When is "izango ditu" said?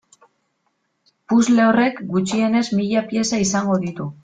3.47-4.13